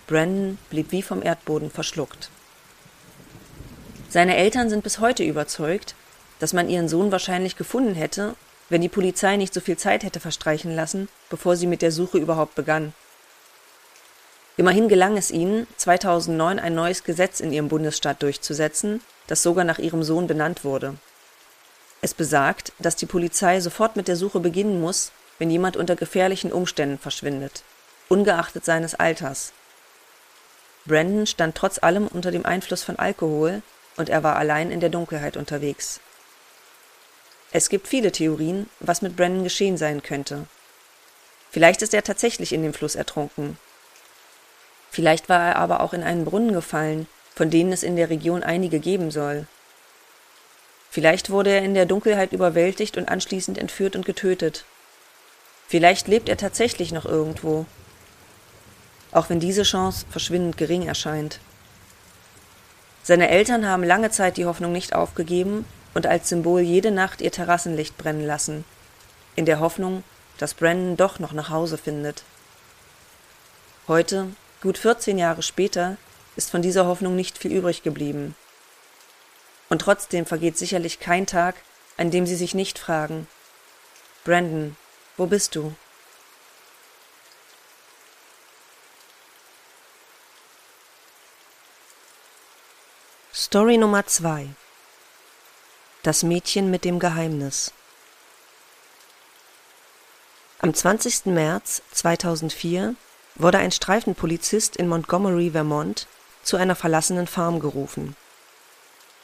Brandon 0.07 0.59
blieb 0.71 0.93
wie 0.93 1.03
vom 1.03 1.23
Erdboden 1.23 1.71
verschluckt. 1.71 2.31
Seine 4.09 4.37
Eltern 4.37 4.71
sind 4.71 4.85
bis 4.85 5.01
heute 5.01 5.25
überzeugt, 5.25 5.95
dass 6.39 6.53
man 6.53 6.69
ihren 6.69 6.89
Sohn 6.89 7.11
wahrscheinlich 7.11 7.57
gefunden 7.57 7.95
hätte, 7.95 8.37
wenn 8.69 8.81
die 8.81 8.89
Polizei 8.89 9.37
nicht 9.37 9.53
so 9.53 9.61
viel 9.61 9.77
Zeit 9.77 10.05
hätte 10.05 10.21
verstreichen 10.21 10.75
lassen, 10.75 11.09
bevor 11.31 11.57
sie 11.57 11.67
mit 11.67 11.83
der 11.83 11.93
Suche 11.93 12.19
überhaupt 12.19 12.55
begann. 12.55 12.93
Immerhin 14.57 14.89
gelang 14.89 15.17
es 15.17 15.31
ihnen, 15.31 15.67
2009 15.79 16.61
ein 16.61 16.75
neues 16.75 17.03
Gesetz 17.03 17.41
in 17.41 17.53
ihrem 17.53 17.69
Bundesstaat 17.69 18.23
durchzusetzen, 18.23 19.01
das 19.27 19.43
sogar 19.43 19.65
nach 19.65 19.79
ihrem 19.79 20.03
Sohn 20.03 20.27
benannt 20.27 20.65
wurde. 20.65 20.95
Es 22.03 22.15
besagt, 22.15 22.73
dass 22.79 22.97
die 22.97 23.07
Polizei 23.07 23.61
sofort 23.61 23.97
mit 23.97 24.07
der 24.07 24.17
Suche 24.17 24.39
beginnen 24.39 24.81
muss, 24.81 25.11
wenn 25.39 25.51
jemand 25.51 25.77
unter 25.77 25.97
gefährlichen 25.97 26.53
Umständen 26.53 26.99
verschwindet, 26.99 27.65
ungeachtet 28.09 28.65
seines 28.65 28.95
Alters. 28.95 29.53
Brandon 30.87 31.27
stand 31.27 31.55
trotz 31.55 31.79
allem 31.79 32.07
unter 32.07 32.31
dem 32.31 32.45
Einfluss 32.45 32.83
von 32.83 32.99
Alkohol 32.99 33.63
und 33.97 34.09
er 34.09 34.23
war 34.23 34.37
allein 34.37 34.71
in 34.71 34.81
der 34.81 34.91
Dunkelheit 34.91 35.37
unterwegs. 35.37 36.01
Es 37.53 37.69
gibt 37.69 37.87
viele 37.87 38.13
Theorien, 38.13 38.69
was 38.81 39.01
mit 39.01 39.17
Brandon 39.17 39.45
geschehen 39.45 39.77
sein 39.77 40.03
könnte. 40.03 40.47
Vielleicht 41.51 41.83
ist 41.83 41.95
er 41.95 42.03
tatsächlich 42.03 42.53
in 42.53 42.63
dem 42.63 42.75
Fluss 42.75 42.97
ertrunken. 42.97 43.59
Vielleicht 44.91 45.29
war 45.29 45.41
er 45.41 45.57
aber 45.57 45.81
auch 45.81 45.93
in 45.93 46.03
einen 46.03 46.25
Brunnen 46.25 46.53
gefallen, 46.53 47.07
von 47.35 47.51
denen 47.51 47.73
es 47.73 47.83
in 47.83 47.97
der 47.97 48.11
Region 48.11 48.43
einige 48.43 48.81
geben 48.81 49.11
soll. 49.11 49.47
Vielleicht 50.91 51.31
wurde 51.31 51.51
er 51.51 51.63
in 51.63 51.75
der 51.75 51.87
Dunkelheit 51.87 52.33
überwältigt 52.33 52.97
und 52.97 53.09
anschließend 53.09 53.59
entführt 53.59 53.97
und 53.97 54.05
getötet. 54.05 54.65
Vielleicht 55.67 56.09
lebt 56.09 56.29
er 56.29 56.37
tatsächlich 56.37 56.93
noch 56.93 57.05
irgendwo. 57.05 57.67
Auch 59.15 59.31
wenn 59.31 59.41
diese 59.41 59.63
Chance 59.63 60.05
verschwindend 60.11 60.59
gering 60.59 60.87
erscheint. 60.87 61.41
Seine 63.03 63.31
Eltern 63.31 63.67
haben 63.67 63.83
lange 63.83 64.11
Zeit 64.11 64.37
die 64.37 64.45
Hoffnung 64.45 64.73
nicht 64.73 64.95
aufgegeben 64.95 65.65
und 65.95 66.07
als 66.07 66.29
Symbol 66.29 66.61
jede 66.61 66.91
Nacht 66.91 67.21
ihr 67.21 67.33
Terrassenlicht 67.33 67.97
brennen 67.97 68.27
lassen, 68.27 68.65
in 69.37 69.47
der 69.47 69.61
Hoffnung, 69.61 70.05
dass 70.39 70.55
Brandon 70.55 70.97
doch 70.97 71.19
noch 71.19 71.33
nach 71.33 71.51
Hause 71.51 71.79
findet. 71.79 72.25
Heute, 73.87 74.29
gut 74.63 74.79
14 74.79 75.19
Jahre 75.19 75.43
später, 75.43 75.97
ist 76.37 76.51
von 76.51 76.63
dieser 76.63 76.87
Hoffnung 76.87 77.15
nicht 77.15 77.39
viel 77.39 77.53
übrig 77.53 77.83
geblieben. 77.83 78.35
Und 79.69 79.81
trotzdem 79.81 80.27
vergeht 80.27 80.59
sicherlich 80.59 80.99
kein 80.99 81.27
Tag, 81.27 81.55
an 81.97 82.11
dem 82.11 82.27
sie 82.27 82.37
sich 82.37 82.55
nicht 82.55 82.79
fragen, 82.79 83.29
Brandon, 84.25 84.77
wo 85.17 85.27
bist 85.27 85.55
du? 85.55 85.75
Story 93.55 93.79
Nummer 93.79 94.05
2 94.05 94.49
Das 96.03 96.25
Mädchen 96.25 96.73
mit 96.73 96.85
dem 96.85 96.99
Geheimnis 96.99 97.73
Am 100.59 100.75
20. 100.75 101.27
März 101.27 101.83
2004 101.93 102.97
wurde 103.37 103.59
ein 103.59 103.71
Streifenpolizist 103.71 104.75
in 104.75 104.89
Montgomery, 104.89 105.53
Vermont, 105.53 106.09
zu 106.43 106.57
einer 106.57 106.75
verlassenen 106.75 107.29
Farm 107.29 107.61
gerufen. 107.61 108.17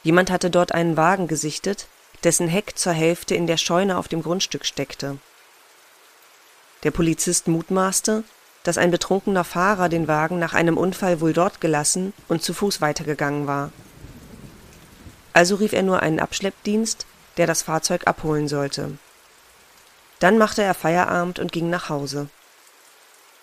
Jemand 0.01 0.31
hatte 0.31 0.49
dort 0.49 0.71
einen 0.71 0.95
Wagen 0.95 1.27
gesichtet, 1.27 1.87
dessen 2.23 2.47
Heck 2.47 2.77
zur 2.79 2.93
Hälfte 2.93 3.35
in 3.35 3.47
der 3.47 3.57
Scheune 3.57 3.97
auf 3.97 4.07
dem 4.07 4.23
Grundstück 4.23 4.65
steckte. 4.65 5.17
Der 6.83 6.91
Polizist 6.91 7.49
mutmaßte, 7.49 8.23
dass 8.63 8.77
ein 8.77 8.91
betrunkener 8.91 9.43
Fahrer 9.43 9.89
den 9.89 10.07
Wagen 10.07 10.39
nach 10.39 10.53
einem 10.53 10.77
Unfall 10.77 11.19
wohl 11.19 11.33
dort 11.33 11.59
gelassen 11.59 12.13
und 12.29 12.41
zu 12.41 12.53
Fuß 12.53 12.79
weitergegangen 12.79 13.45
war. 13.45 13.73
Also 15.33 15.55
rief 15.55 15.73
er 15.73 15.83
nur 15.83 16.01
einen 16.01 16.19
Abschleppdienst, 16.19 17.05
der 17.37 17.47
das 17.47 17.61
Fahrzeug 17.61 18.07
abholen 18.07 18.47
sollte. 18.47 18.97
Dann 20.19 20.37
machte 20.37 20.61
er 20.61 20.73
Feierabend 20.73 21.39
und 21.39 21.51
ging 21.51 21.69
nach 21.69 21.89
Hause. 21.89 22.27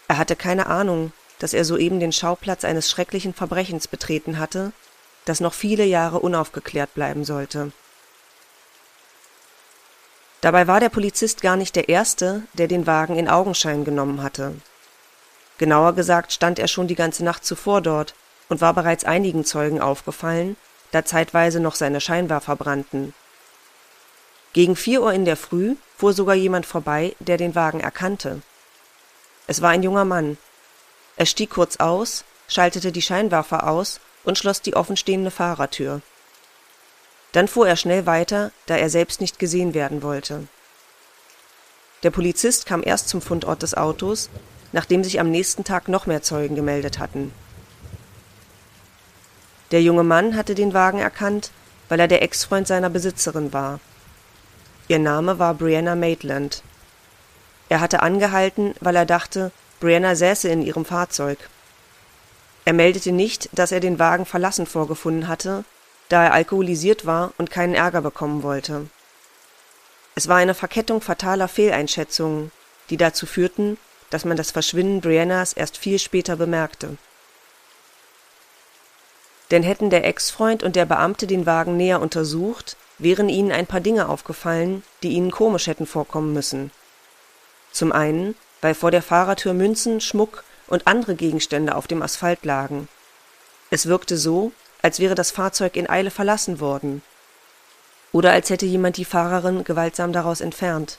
Er 0.07 0.18
hatte 0.18 0.37
keine 0.37 0.66
Ahnung, 0.66 1.12
dass 1.38 1.52
er 1.52 1.64
soeben 1.64 2.00
den 2.00 2.12
Schauplatz 2.12 2.64
eines 2.64 2.90
schrecklichen 2.90 3.35
Verbrechens 3.35 3.88
betreten 3.88 4.38
hatte, 4.38 4.73
das 5.25 5.40
noch 5.40 5.54
viele 5.54 5.85
Jahre 5.85 6.21
unaufgeklärt 6.21 6.95
bleiben 6.95 7.25
sollte. 7.25 7.73
Dabei 10.40 10.66
war 10.66 10.80
der 10.80 10.88
Polizist 10.88 11.42
gar 11.42 11.57
nicht 11.57 11.75
der 11.75 11.88
Erste, 11.88 12.42
der 12.54 12.68
den 12.68 12.87
Wagen 12.87 13.16
in 13.16 13.28
Augenschein 13.28 13.85
genommen 13.85 14.23
hatte. 14.23 14.54
Genauer 15.59 15.95
gesagt 15.95 16.33
stand 16.33 16.61
er 16.61 16.68
schon 16.68 16.87
die 16.87 16.95
ganze 16.95 17.25
Nacht 17.25 17.45
zuvor 17.45 17.83
dort 17.83 18.14
und 18.49 18.61
war 18.61 18.73
bereits 18.73 19.04
einigen 19.04 19.45
Zeugen 19.45 19.80
aufgefallen, 19.80 20.57
da 20.90 21.04
zeitweise 21.04 21.61
noch 21.61 21.75
seine 21.75 22.00
Scheinwerfer 22.00 22.57
brannten. 22.57 23.14
Gegen 24.52 24.76
vier 24.76 25.02
Uhr 25.02 25.12
in 25.12 25.25
der 25.25 25.37
Früh 25.37 25.76
fuhr 25.97 26.12
sogar 26.12 26.35
jemand 26.35 26.66
vorbei, 26.66 27.14
der 27.18 27.37
den 27.37 27.54
Wagen 27.54 27.80
erkannte. 27.80 28.42
Es 29.47 29.62
war 29.62 29.71
ein 29.71 29.83
junger 29.83 30.04
Mann. 30.04 30.38
Er 31.16 31.26
stieg 31.26 31.50
kurz 31.50 31.76
aus, 31.76 32.25
schaltete 32.49 32.92
die 32.92 33.02
Scheinwerfer 33.02 33.68
aus 33.68 34.00
und 34.25 34.38
schloss 34.38 34.62
die 34.62 34.75
offenstehende 34.75 35.30
Fahrertür. 35.30 36.00
Dann 37.33 37.49
fuhr 37.49 37.68
er 37.68 37.76
schnell 37.76 38.07
weiter, 38.07 38.52
da 38.66 38.76
er 38.76 38.90
selbst 38.90 39.21
nicht 39.21 39.38
gesehen 39.38 39.75
werden 39.75 40.02
wollte. 40.02 40.49
Der 42.02 42.11
Polizist 42.11 42.66
kam 42.66 42.83
erst 42.85 43.09
zum 43.09 43.21
Fundort 43.21 43.62
des 43.62 43.75
Autos, 43.75 44.30
nachdem 44.73 45.02
sich 45.02 45.21
am 45.21 45.30
nächsten 45.30 45.64
Tag 45.64 45.88
noch 45.88 46.07
mehr 46.07 46.23
Zeugen 46.23 46.54
gemeldet 46.54 46.99
hatten. 46.99 47.33
Der 49.70 49.82
junge 49.82 50.04
Mann 50.04 50.37
hatte 50.37 50.54
den 50.54 50.72
Wagen 50.72 50.98
erkannt, 50.98 51.50
weil 51.88 52.00
er 52.00 52.08
der 52.08 52.22
Ex-Freund 52.22 52.66
seiner 52.66 52.90
Besitzerin 52.90 53.52
war. 53.52 53.80
Ihr 54.88 54.98
Name 54.98 55.38
war 55.38 55.54
Brianna 55.54 55.94
Maitland. 55.94 56.62
Er 57.68 57.80
hatte 57.80 58.00
angehalten, 58.00 58.75
weil 58.80 58.96
er 58.96 59.04
dachte, 59.04 59.52
Brianna 59.80 60.14
säße 60.14 60.48
in 60.48 60.62
ihrem 60.62 60.84
Fahrzeug. 60.84 61.38
Er 62.64 62.72
meldete 62.72 63.12
nicht, 63.12 63.50
dass 63.52 63.72
er 63.72 63.80
den 63.80 63.98
Wagen 63.98 64.26
verlassen 64.26 64.66
vorgefunden 64.66 65.28
hatte, 65.28 65.64
da 66.08 66.25
er 66.25 66.32
alkoholisiert 66.32 67.04
war 67.04 67.32
und 67.37 67.50
keinen 67.50 67.75
Ärger 67.75 68.00
bekommen 68.00 68.42
wollte. 68.42 68.87
Es 70.14 70.28
war 70.28 70.37
eine 70.37 70.54
Verkettung 70.54 71.00
fataler 71.00 71.48
Fehleinschätzungen, 71.48 72.50
die 72.90 72.96
dazu 72.96 73.26
führten, 73.26 73.78
dass 74.10 74.25
man 74.25 74.37
das 74.37 74.50
Verschwinden 74.50 75.00
Briannas 75.00 75.52
erst 75.52 75.76
viel 75.76 75.98
später 75.98 76.37
bemerkte. 76.37 76.96
Denn 79.50 79.62
hätten 79.62 79.90
der 79.90 80.04
Ex-Freund 80.04 80.62
und 80.62 80.76
der 80.76 80.84
Beamte 80.84 81.26
den 81.26 81.46
Wagen 81.46 81.76
näher 81.76 82.02
untersucht, 82.02 82.76
wären 82.98 83.28
ihnen 83.28 83.52
ein 83.52 83.66
paar 83.66 83.80
Dinge 83.80 84.08
aufgefallen, 84.08 84.82
die 85.02 85.10
ihnen 85.10 85.30
komisch 85.30 85.66
hätten 85.66 85.86
vorkommen 85.86 86.32
müssen. 86.32 86.70
Zum 87.72 87.92
einen, 87.92 88.34
weil 88.60 88.74
vor 88.74 88.90
der 88.90 89.02
Fahrertür 89.02 89.54
Münzen, 89.54 90.00
Schmuck 90.00 90.44
und 90.66 90.86
andere 90.86 91.14
Gegenstände 91.14 91.76
auf 91.76 91.86
dem 91.86 92.02
Asphalt 92.02 92.44
lagen. 92.44 92.88
Es 93.70 93.86
wirkte 93.86 94.16
so, 94.16 94.52
als 94.82 95.00
wäre 95.00 95.14
das 95.14 95.30
Fahrzeug 95.30 95.76
in 95.76 95.88
Eile 95.88 96.10
verlassen 96.10 96.60
worden. 96.60 97.02
Oder 98.12 98.32
als 98.32 98.50
hätte 98.50 98.66
jemand 98.66 98.96
die 98.96 99.04
Fahrerin 99.04 99.64
gewaltsam 99.64 100.12
daraus 100.12 100.40
entfernt. 100.40 100.98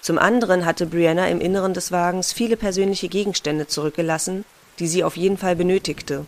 Zum 0.00 0.18
anderen 0.18 0.66
hatte 0.66 0.86
Brianna 0.86 1.28
im 1.28 1.40
Inneren 1.40 1.74
des 1.74 1.92
Wagens 1.92 2.32
viele 2.32 2.56
persönliche 2.56 3.08
Gegenstände 3.08 3.66
zurückgelassen, 3.66 4.44
die 4.78 4.88
sie 4.88 5.02
auf 5.02 5.16
jeden 5.16 5.38
Fall 5.38 5.56
benötigte. 5.56 6.26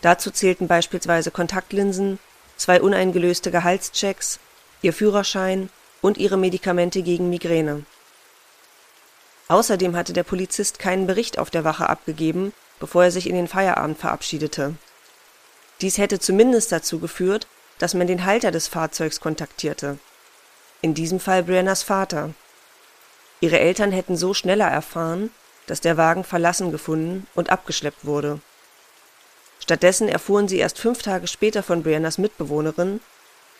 Dazu 0.00 0.30
zählten 0.30 0.66
beispielsweise 0.66 1.30
Kontaktlinsen, 1.30 2.18
zwei 2.56 2.80
uneingelöste 2.80 3.50
Gehaltschecks, 3.50 4.38
ihr 4.82 4.92
Führerschein 4.92 5.68
und 6.00 6.18
ihre 6.18 6.36
Medikamente 6.36 7.02
gegen 7.02 7.28
Migräne. 7.28 7.84
Außerdem 9.48 9.96
hatte 9.96 10.12
der 10.12 10.22
Polizist 10.22 10.78
keinen 10.78 11.06
Bericht 11.06 11.38
auf 11.38 11.50
der 11.50 11.64
Wache 11.64 11.88
abgegeben, 11.88 12.52
bevor 12.78 13.04
er 13.04 13.10
sich 13.10 13.28
in 13.28 13.34
den 13.34 13.48
Feierabend 13.48 13.98
verabschiedete. 13.98 14.74
Dies 15.80 15.98
hätte 15.98 16.18
zumindest 16.18 16.72
dazu 16.72 16.98
geführt, 17.00 17.46
dass 17.78 17.94
man 17.94 18.06
den 18.06 18.24
Halter 18.24 18.50
des 18.50 18.68
Fahrzeugs 18.68 19.20
kontaktierte. 19.20 19.98
In 20.82 20.94
diesem 20.94 21.20
Fall 21.20 21.42
Briannas 21.42 21.82
Vater. 21.82 22.30
Ihre 23.40 23.58
Eltern 23.58 23.90
hätten 23.90 24.16
so 24.16 24.34
schneller 24.34 24.68
erfahren, 24.68 25.30
dass 25.66 25.80
der 25.80 25.96
Wagen 25.96 26.24
verlassen 26.24 26.72
gefunden 26.72 27.26
und 27.34 27.50
abgeschleppt 27.50 28.04
wurde. 28.04 28.40
Stattdessen 29.70 30.08
erfuhren 30.08 30.48
sie 30.48 30.58
erst 30.58 30.80
fünf 30.80 31.00
Tage 31.00 31.28
später 31.28 31.62
von 31.62 31.84
Briannas 31.84 32.18
Mitbewohnerin, 32.18 32.98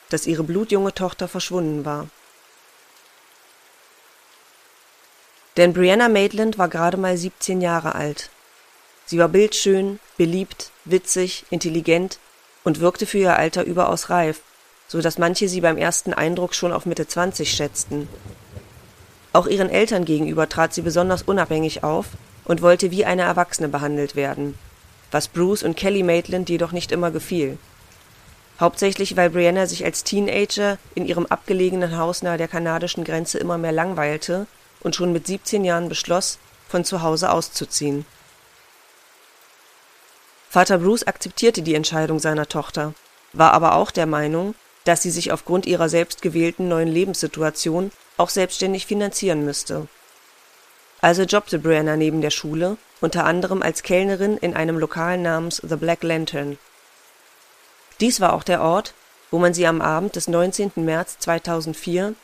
dass 0.08 0.26
ihre 0.26 0.42
blutjunge 0.42 0.92
Tochter 0.92 1.28
verschwunden 1.28 1.84
war. 1.84 2.08
Denn 5.56 5.72
Brianna 5.72 6.08
Maitland 6.08 6.58
war 6.58 6.66
gerade 6.66 6.96
mal 6.96 7.16
17 7.16 7.60
Jahre 7.60 7.94
alt. 7.94 8.28
Sie 9.06 9.20
war 9.20 9.28
bildschön, 9.28 10.00
beliebt, 10.16 10.72
witzig, 10.84 11.44
intelligent 11.50 12.18
und 12.64 12.80
wirkte 12.80 13.06
für 13.06 13.18
ihr 13.18 13.36
Alter 13.36 13.62
überaus 13.62 14.10
reif, 14.10 14.40
so 14.88 15.00
dass 15.00 15.16
manche 15.16 15.48
sie 15.48 15.60
beim 15.60 15.76
ersten 15.76 16.12
Eindruck 16.12 16.56
schon 16.56 16.72
auf 16.72 16.86
Mitte 16.86 17.06
20 17.06 17.52
schätzten. 17.52 18.08
Auch 19.32 19.46
ihren 19.46 19.70
Eltern 19.70 20.04
gegenüber 20.04 20.48
trat 20.48 20.74
sie 20.74 20.82
besonders 20.82 21.22
unabhängig 21.22 21.84
auf 21.84 22.06
und 22.46 22.62
wollte 22.62 22.90
wie 22.90 23.04
eine 23.04 23.22
Erwachsene 23.22 23.68
behandelt 23.68 24.16
werden, 24.16 24.58
was 25.10 25.28
Bruce 25.28 25.62
und 25.62 25.76
Kelly 25.76 26.02
Maitland 26.02 26.48
jedoch 26.48 26.72
nicht 26.72 26.92
immer 26.92 27.10
gefiel. 27.10 27.58
Hauptsächlich, 28.60 29.16
weil 29.16 29.30
Brianna 29.30 29.66
sich 29.66 29.84
als 29.84 30.04
Teenager 30.04 30.78
in 30.94 31.06
ihrem 31.06 31.26
abgelegenen 31.26 31.96
Haus 31.96 32.22
nahe 32.22 32.36
der 32.36 32.48
kanadischen 32.48 33.04
Grenze 33.04 33.38
immer 33.38 33.56
mehr 33.56 33.72
langweilte 33.72 34.46
und 34.80 34.94
schon 34.94 35.12
mit 35.12 35.26
17 35.26 35.64
Jahren 35.64 35.88
beschloss, 35.88 36.38
von 36.68 36.84
zu 36.84 37.02
Hause 37.02 37.30
auszuziehen. 37.30 38.04
Vater 40.50 40.78
Bruce 40.78 41.04
akzeptierte 41.04 41.62
die 41.62 41.74
Entscheidung 41.74 42.18
seiner 42.18 42.48
Tochter, 42.48 42.92
war 43.32 43.52
aber 43.52 43.76
auch 43.76 43.90
der 43.90 44.06
Meinung, 44.06 44.54
dass 44.84 45.02
sie 45.02 45.10
sich 45.10 45.32
aufgrund 45.32 45.66
ihrer 45.66 45.88
selbst 45.88 46.22
gewählten 46.22 46.68
neuen 46.68 46.88
Lebenssituation 46.88 47.92
auch 48.16 48.28
selbstständig 48.28 48.86
finanzieren 48.86 49.44
müsste. 49.44 49.86
Also 51.00 51.22
jobbte 51.22 51.58
Brianna 51.58 51.96
neben 51.96 52.20
der 52.20 52.30
Schule, 52.30 52.76
unter 53.00 53.24
anderem 53.24 53.62
als 53.62 53.82
Kellnerin 53.82 54.36
in 54.36 54.54
einem 54.54 54.78
Lokal 54.78 55.18
namens 55.18 55.56
The 55.56 55.76
Black 55.76 56.02
Lantern. 56.02 56.58
Dies 58.00 58.20
war 58.20 58.32
auch 58.32 58.42
der 58.42 58.62
Ort, 58.62 58.94
wo 59.30 59.38
man 59.38 59.54
sie 59.54 59.66
am 59.66 59.80
Abend 59.80 60.16
des 60.16 60.28
19. 60.28 60.72
März 60.76 61.18
2004, 61.18 62.14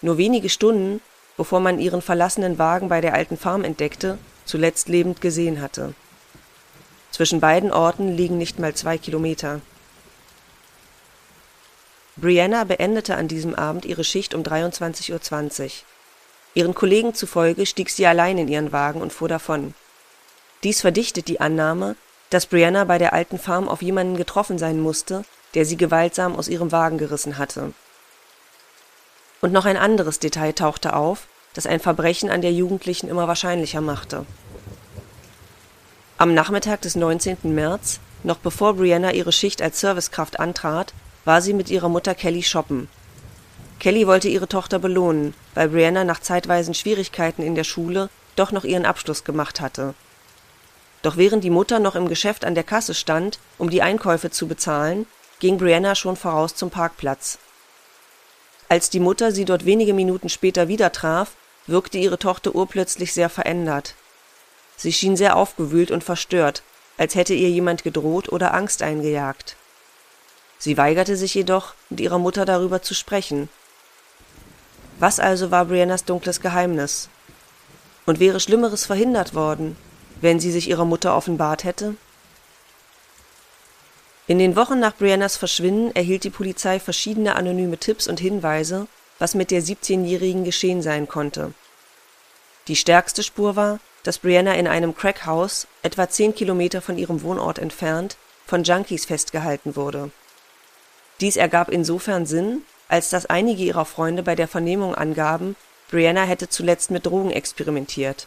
nur 0.00 0.18
wenige 0.18 0.48
Stunden, 0.48 1.00
bevor 1.36 1.60
man 1.60 1.78
ihren 1.78 2.02
verlassenen 2.02 2.58
Wagen 2.58 2.88
bei 2.88 3.00
der 3.00 3.14
alten 3.14 3.36
Farm 3.36 3.64
entdeckte, 3.64 4.18
zuletzt 4.44 4.88
lebend 4.88 5.20
gesehen 5.20 5.60
hatte 5.60 5.94
zwischen 7.12 7.40
beiden 7.40 7.70
Orten 7.70 8.16
liegen 8.16 8.38
nicht 8.38 8.58
mal 8.58 8.74
zwei 8.74 8.98
Kilometer. 8.98 9.60
Brianna 12.16 12.64
beendete 12.64 13.16
an 13.16 13.28
diesem 13.28 13.54
Abend 13.54 13.84
ihre 13.84 14.04
Schicht 14.04 14.34
um 14.34 14.42
23.20 14.42 15.62
Uhr. 15.62 15.70
Ihren 16.54 16.74
Kollegen 16.74 17.14
zufolge 17.14 17.64
stieg 17.64 17.90
sie 17.90 18.06
allein 18.06 18.38
in 18.38 18.48
ihren 18.48 18.72
Wagen 18.72 19.00
und 19.00 19.12
fuhr 19.12 19.28
davon. 19.28 19.74
Dies 20.62 20.80
verdichtet 20.80 21.28
die 21.28 21.40
Annahme, 21.40 21.96
dass 22.30 22.46
Brianna 22.46 22.84
bei 22.84 22.98
der 22.98 23.12
alten 23.12 23.38
Farm 23.38 23.68
auf 23.68 23.82
jemanden 23.82 24.16
getroffen 24.16 24.58
sein 24.58 24.80
musste, 24.80 25.24
der 25.54 25.64
sie 25.64 25.76
gewaltsam 25.76 26.36
aus 26.36 26.48
ihrem 26.48 26.72
Wagen 26.72 26.98
gerissen 26.98 27.36
hatte. 27.36 27.72
Und 29.40 29.52
noch 29.52 29.64
ein 29.64 29.76
anderes 29.76 30.18
Detail 30.18 30.52
tauchte 30.52 30.94
auf, 30.94 31.26
das 31.52 31.66
ein 31.66 31.80
Verbrechen 31.80 32.30
an 32.30 32.42
der 32.42 32.52
Jugendlichen 32.52 33.08
immer 33.08 33.28
wahrscheinlicher 33.28 33.80
machte. 33.80 34.24
Am 36.16 36.32
Nachmittag 36.32 36.80
des 36.82 36.94
19. 36.94 37.38
März, 37.42 37.98
noch 38.22 38.38
bevor 38.38 38.74
Brianna 38.74 39.12
ihre 39.12 39.32
Schicht 39.32 39.60
als 39.60 39.80
Servicekraft 39.80 40.38
antrat, 40.38 40.94
war 41.24 41.42
sie 41.42 41.52
mit 41.52 41.70
ihrer 41.70 41.88
Mutter 41.88 42.14
Kelly 42.14 42.42
shoppen. 42.42 42.88
Kelly 43.80 44.06
wollte 44.06 44.28
ihre 44.28 44.46
Tochter 44.46 44.78
belohnen, 44.78 45.34
weil 45.54 45.68
Brianna 45.68 46.04
nach 46.04 46.20
zeitweisen 46.20 46.74
Schwierigkeiten 46.74 47.42
in 47.42 47.56
der 47.56 47.64
Schule 47.64 48.08
doch 48.36 48.52
noch 48.52 48.64
ihren 48.64 48.86
Abschluss 48.86 49.24
gemacht 49.24 49.60
hatte. 49.60 49.94
Doch 51.02 51.16
während 51.16 51.42
die 51.42 51.50
Mutter 51.50 51.80
noch 51.80 51.96
im 51.96 52.08
Geschäft 52.08 52.44
an 52.44 52.54
der 52.54 52.64
Kasse 52.64 52.94
stand, 52.94 53.38
um 53.58 53.70
die 53.70 53.82
Einkäufe 53.82 54.30
zu 54.30 54.46
bezahlen, 54.46 55.06
ging 55.40 55.58
Brianna 55.58 55.96
schon 55.96 56.16
voraus 56.16 56.54
zum 56.54 56.70
Parkplatz. 56.70 57.38
Als 58.68 58.88
die 58.88 59.00
Mutter 59.00 59.32
sie 59.32 59.44
dort 59.44 59.64
wenige 59.64 59.92
Minuten 59.92 60.28
später 60.28 60.68
wieder 60.68 60.92
traf, 60.92 61.32
wirkte 61.66 61.98
ihre 61.98 62.18
Tochter 62.18 62.54
urplötzlich 62.54 63.12
sehr 63.12 63.28
verändert. 63.28 63.94
Sie 64.76 64.92
schien 64.92 65.16
sehr 65.16 65.36
aufgewühlt 65.36 65.90
und 65.90 66.04
verstört, 66.04 66.62
als 66.96 67.14
hätte 67.14 67.34
ihr 67.34 67.50
jemand 67.50 67.82
gedroht 67.82 68.30
oder 68.30 68.54
Angst 68.54 68.82
eingejagt. 68.82 69.56
Sie 70.58 70.76
weigerte 70.76 71.16
sich 71.16 71.34
jedoch, 71.34 71.74
mit 71.90 72.00
ihrer 72.00 72.18
Mutter 72.18 72.44
darüber 72.44 72.82
zu 72.82 72.94
sprechen. 72.94 73.48
Was 74.98 75.18
also 75.18 75.50
war 75.50 75.64
Briannas 75.64 76.04
dunkles 76.04 76.40
Geheimnis? 76.40 77.08
Und 78.06 78.20
wäre 78.20 78.40
Schlimmeres 78.40 78.86
verhindert 78.86 79.34
worden, 79.34 79.76
wenn 80.22 80.40
sie 80.40 80.50
sich 80.50 80.70
ihrer 80.70 80.86
Mutter 80.86 81.14
offenbart 81.14 81.64
hätte? 81.64 81.96
In 84.26 84.38
den 84.38 84.56
Wochen 84.56 84.78
nach 84.78 84.96
Briannas 84.96 85.36
Verschwinden 85.36 85.94
erhielt 85.94 86.24
die 86.24 86.30
Polizei 86.30 86.80
verschiedene 86.80 87.36
anonyme 87.36 87.76
Tipps 87.76 88.06
und 88.08 88.20
Hinweise, 88.20 88.86
was 89.18 89.34
mit 89.34 89.50
der 89.50 89.62
17-Jährigen 89.62 90.44
geschehen 90.44 90.80
sein 90.80 91.06
konnte. 91.06 91.52
Die 92.68 92.76
stärkste 92.76 93.22
Spur 93.22 93.56
war, 93.56 93.80
dass 94.04 94.18
Brianna 94.18 94.54
in 94.54 94.66
einem 94.66 94.94
Crackhaus, 94.94 95.66
etwa 95.82 96.08
zehn 96.08 96.34
Kilometer 96.34 96.80
von 96.80 96.98
ihrem 96.98 97.22
Wohnort 97.22 97.58
entfernt, 97.58 98.16
von 98.46 98.64
Junkies 98.64 99.04
festgehalten 99.04 99.76
wurde. 99.76 100.10
Dies 101.20 101.36
ergab 101.36 101.68
insofern 101.68 102.26
Sinn, 102.26 102.62
als 102.88 103.10
dass 103.10 103.26
einige 103.26 103.62
ihrer 103.62 103.84
Freunde 103.84 104.22
bei 104.22 104.34
der 104.34 104.48
Vernehmung 104.48 104.94
angaben, 104.94 105.56
Brianna 105.90 106.22
hätte 106.22 106.48
zuletzt 106.48 106.90
mit 106.90 107.06
Drogen 107.06 107.30
experimentiert. 107.30 108.26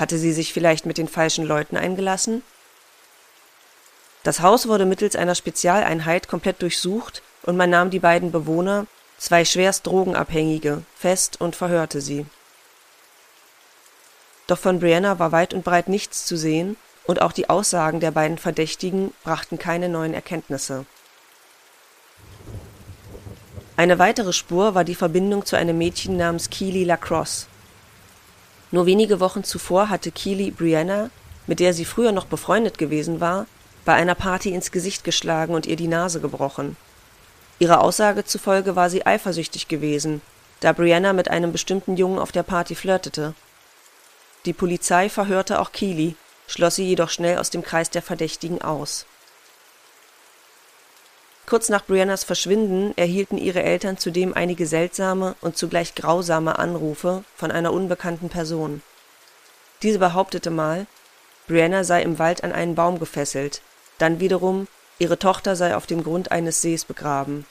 Hatte 0.00 0.16
sie 0.16 0.32
sich 0.32 0.54
vielleicht 0.54 0.86
mit 0.86 0.96
den 0.96 1.08
falschen 1.08 1.44
Leuten 1.44 1.76
eingelassen? 1.76 2.42
Das 4.22 4.40
Haus 4.40 4.66
wurde 4.66 4.86
mittels 4.86 5.14
einer 5.14 5.34
Spezialeinheit 5.34 6.26
komplett 6.26 6.62
durchsucht 6.62 7.20
und 7.42 7.58
man 7.58 7.68
nahm 7.68 7.90
die 7.90 7.98
beiden 7.98 8.32
Bewohner, 8.32 8.86
zwei 9.18 9.44
schwerst 9.44 9.86
Drogenabhängige, 9.86 10.84
fest 10.96 11.38
und 11.38 11.54
verhörte 11.54 12.00
sie. 12.00 12.24
Doch 14.46 14.58
von 14.58 14.80
Brianna 14.80 15.18
war 15.18 15.32
weit 15.32 15.52
und 15.52 15.64
breit 15.64 15.90
nichts 15.90 16.24
zu 16.24 16.38
sehen 16.38 16.78
und 17.04 17.20
auch 17.20 17.32
die 17.32 17.50
Aussagen 17.50 18.00
der 18.00 18.10
beiden 18.10 18.38
Verdächtigen 18.38 19.12
brachten 19.22 19.58
keine 19.58 19.90
neuen 19.90 20.14
Erkenntnisse. 20.14 20.86
Eine 23.76 23.98
weitere 23.98 24.32
Spur 24.32 24.74
war 24.74 24.84
die 24.84 24.94
Verbindung 24.94 25.44
zu 25.44 25.56
einem 25.56 25.76
Mädchen 25.76 26.16
namens 26.16 26.48
Keely 26.48 26.84
Lacrosse. 26.84 27.48
Nur 28.70 28.86
wenige 28.86 29.20
Wochen 29.20 29.44
zuvor 29.44 29.88
hatte 29.88 30.12
Keely 30.12 30.50
Brianna, 30.50 31.10
mit 31.46 31.60
der 31.60 31.74
sie 31.74 31.84
früher 31.84 32.12
noch 32.12 32.26
befreundet 32.26 32.78
gewesen 32.78 33.20
war, 33.20 33.46
bei 33.84 33.94
einer 33.94 34.14
Party 34.14 34.50
ins 34.54 34.70
Gesicht 34.70 35.04
geschlagen 35.04 35.54
und 35.54 35.66
ihr 35.66 35.76
die 35.76 35.88
Nase 35.88 36.20
gebrochen. 36.20 36.76
Ihrer 37.58 37.80
Aussage 37.80 38.24
zufolge 38.24 38.76
war 38.76 38.88
sie 38.88 39.04
eifersüchtig 39.04 39.68
gewesen, 39.68 40.22
da 40.60 40.72
Brianna 40.72 41.12
mit 41.12 41.28
einem 41.28 41.52
bestimmten 41.52 41.96
Jungen 41.96 42.18
auf 42.18 42.32
der 42.32 42.42
Party 42.42 42.74
flirtete. 42.74 43.34
Die 44.46 44.52
Polizei 44.52 45.08
verhörte 45.08 45.60
auch 45.60 45.72
Keely, 45.72 46.14
schloss 46.46 46.76
sie 46.76 46.86
jedoch 46.86 47.10
schnell 47.10 47.38
aus 47.38 47.50
dem 47.50 47.62
Kreis 47.62 47.90
der 47.90 48.02
Verdächtigen 48.02 48.62
aus. 48.62 49.06
Kurz 51.50 51.68
nach 51.68 51.84
Briannas 51.84 52.22
Verschwinden 52.22 52.96
erhielten 52.96 53.36
ihre 53.36 53.64
Eltern 53.64 53.98
zudem 53.98 54.34
einige 54.34 54.68
seltsame 54.68 55.34
und 55.40 55.56
zugleich 55.56 55.96
grausame 55.96 56.60
Anrufe 56.60 57.24
von 57.34 57.50
einer 57.50 57.72
unbekannten 57.72 58.28
Person. 58.28 58.82
Diese 59.82 59.98
behauptete 59.98 60.50
mal, 60.50 60.86
Brianna 61.48 61.82
sei 61.82 62.02
im 62.02 62.20
Wald 62.20 62.44
an 62.44 62.52
einen 62.52 62.76
Baum 62.76 63.00
gefesselt, 63.00 63.62
dann 63.98 64.20
wiederum, 64.20 64.68
ihre 65.00 65.18
Tochter 65.18 65.56
sei 65.56 65.74
auf 65.74 65.88
dem 65.88 66.04
Grund 66.04 66.30
eines 66.30 66.62
Sees 66.62 66.84
begraben. 66.84 67.44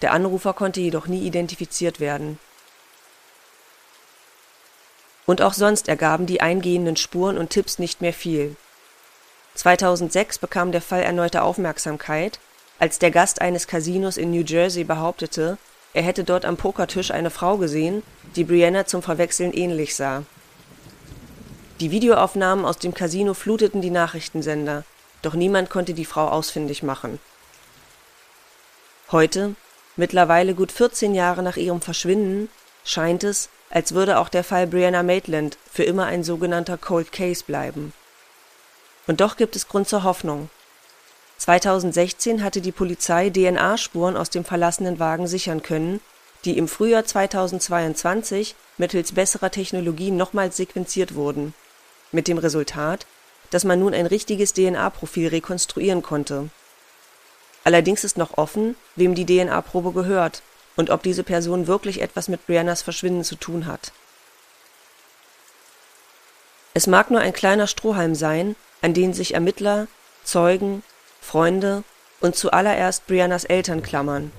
Der 0.00 0.12
Anrufer 0.14 0.54
konnte 0.54 0.80
jedoch 0.80 1.06
nie 1.06 1.26
identifiziert 1.26 2.00
werden. 2.00 2.38
Und 5.26 5.42
auch 5.42 5.52
sonst 5.52 5.86
ergaben 5.86 6.24
die 6.24 6.40
eingehenden 6.40 6.96
Spuren 6.96 7.36
und 7.36 7.50
Tipps 7.50 7.78
nicht 7.78 8.00
mehr 8.00 8.14
viel. 8.14 8.56
2006 9.56 10.38
bekam 10.38 10.72
der 10.72 10.80
Fall 10.80 11.02
erneute 11.02 11.42
Aufmerksamkeit, 11.42 12.40
als 12.82 12.98
der 12.98 13.12
Gast 13.12 13.40
eines 13.40 13.68
Casinos 13.68 14.16
in 14.16 14.32
New 14.32 14.42
Jersey 14.42 14.82
behauptete, 14.82 15.56
er 15.94 16.02
hätte 16.02 16.24
dort 16.24 16.44
am 16.44 16.56
Pokertisch 16.56 17.12
eine 17.12 17.30
Frau 17.30 17.56
gesehen, 17.56 18.02
die 18.34 18.42
Brianna 18.42 18.86
zum 18.86 19.04
Verwechseln 19.04 19.52
ähnlich 19.52 19.94
sah. 19.94 20.24
Die 21.78 21.92
Videoaufnahmen 21.92 22.64
aus 22.64 22.78
dem 22.78 22.92
Casino 22.92 23.34
fluteten 23.34 23.82
die 23.82 23.90
Nachrichtensender, 23.90 24.82
doch 25.22 25.34
niemand 25.34 25.70
konnte 25.70 25.94
die 25.94 26.04
Frau 26.04 26.26
ausfindig 26.26 26.82
machen. 26.82 27.20
Heute, 29.12 29.54
mittlerweile 29.94 30.56
gut 30.56 30.72
14 30.72 31.14
Jahre 31.14 31.44
nach 31.44 31.56
ihrem 31.56 31.82
Verschwinden, 31.82 32.48
scheint 32.84 33.22
es, 33.22 33.48
als 33.70 33.94
würde 33.94 34.18
auch 34.18 34.28
der 34.28 34.42
Fall 34.42 34.66
Brianna 34.66 35.04
Maitland 35.04 35.56
für 35.70 35.84
immer 35.84 36.06
ein 36.06 36.24
sogenannter 36.24 36.78
Cold 36.78 37.12
Case 37.12 37.44
bleiben. 37.46 37.92
Und 39.06 39.20
doch 39.20 39.36
gibt 39.36 39.54
es 39.54 39.68
Grund 39.68 39.88
zur 39.88 40.02
Hoffnung. 40.02 40.50
2016 41.42 42.44
hatte 42.44 42.60
die 42.60 42.70
Polizei 42.70 43.28
DNA-Spuren 43.28 44.16
aus 44.16 44.30
dem 44.30 44.44
verlassenen 44.44 45.00
Wagen 45.00 45.26
sichern 45.26 45.60
können, 45.60 46.00
die 46.44 46.56
im 46.56 46.68
Frühjahr 46.68 47.04
2022 47.04 48.54
mittels 48.78 49.10
besserer 49.10 49.50
Technologie 49.50 50.12
nochmals 50.12 50.56
sequenziert 50.56 51.16
wurden, 51.16 51.52
mit 52.12 52.28
dem 52.28 52.38
Resultat, 52.38 53.06
dass 53.50 53.64
man 53.64 53.80
nun 53.80 53.92
ein 53.92 54.06
richtiges 54.06 54.52
DNA-Profil 54.52 55.30
rekonstruieren 55.30 56.00
konnte. 56.02 56.48
Allerdings 57.64 58.04
ist 58.04 58.18
noch 58.18 58.38
offen, 58.38 58.76
wem 58.94 59.16
die 59.16 59.26
DNA-Probe 59.26 59.90
gehört 59.90 60.42
und 60.76 60.90
ob 60.90 61.02
diese 61.02 61.24
Person 61.24 61.66
wirklich 61.66 62.02
etwas 62.02 62.28
mit 62.28 62.46
Briannas 62.46 62.82
Verschwinden 62.82 63.24
zu 63.24 63.34
tun 63.34 63.66
hat. 63.66 63.90
Es 66.72 66.86
mag 66.86 67.10
nur 67.10 67.18
ein 67.20 67.32
kleiner 67.32 67.66
Strohhalm 67.66 68.14
sein, 68.14 68.54
an 68.80 68.94
den 68.94 69.12
sich 69.12 69.34
Ermittler, 69.34 69.88
Zeugen, 70.22 70.84
Freunde 71.22 71.82
und 72.20 72.36
zuallererst 72.36 73.06
Briannas 73.06 73.44
Eltern 73.44 73.82
klammern, 73.82 74.30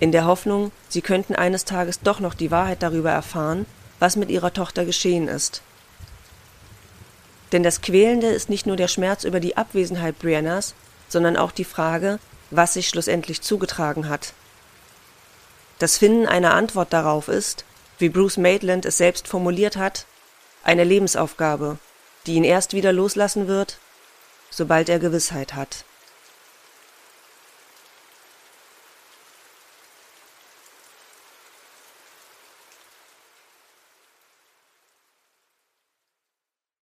in 0.00 0.12
der 0.12 0.24
Hoffnung, 0.24 0.72
sie 0.88 1.02
könnten 1.02 1.34
eines 1.34 1.66
Tages 1.66 2.00
doch 2.00 2.20
noch 2.20 2.32
die 2.32 2.50
Wahrheit 2.50 2.82
darüber 2.82 3.10
erfahren, 3.10 3.66
was 3.98 4.16
mit 4.16 4.30
ihrer 4.30 4.52
Tochter 4.52 4.86
geschehen 4.86 5.28
ist. 5.28 5.60
Denn 7.52 7.62
das 7.62 7.82
Quälende 7.82 8.28
ist 8.28 8.48
nicht 8.48 8.66
nur 8.66 8.76
der 8.76 8.88
Schmerz 8.88 9.24
über 9.24 9.40
die 9.40 9.58
Abwesenheit 9.58 10.18
Briannas, 10.18 10.74
sondern 11.08 11.36
auch 11.36 11.52
die 11.52 11.64
Frage, 11.64 12.18
was 12.50 12.74
sich 12.74 12.88
schlussendlich 12.88 13.42
zugetragen 13.42 14.08
hat. 14.08 14.32
Das 15.78 15.98
Finden 15.98 16.26
einer 16.26 16.54
Antwort 16.54 16.92
darauf 16.92 17.28
ist, 17.28 17.64
wie 17.98 18.08
Bruce 18.08 18.38
Maitland 18.38 18.86
es 18.86 18.96
selbst 18.96 19.28
formuliert 19.28 19.76
hat, 19.76 20.06
eine 20.64 20.84
Lebensaufgabe, 20.84 21.78
die 22.26 22.34
ihn 22.34 22.44
erst 22.44 22.72
wieder 22.72 22.92
loslassen 22.92 23.48
wird, 23.48 23.78
sobald 24.50 24.88
er 24.88 24.98
Gewissheit 24.98 25.54
hat. 25.54 25.84